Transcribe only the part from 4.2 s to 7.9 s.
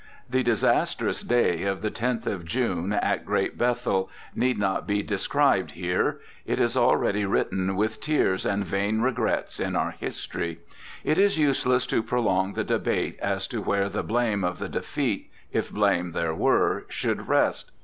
need not be described here. It is already written